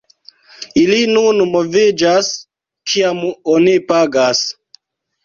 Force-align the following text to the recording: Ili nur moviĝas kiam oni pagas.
Ili 0.83 1.01
nur 1.11 1.37
moviĝas 1.49 2.31
kiam 2.93 3.21
oni 3.57 3.75
pagas. 3.93 4.41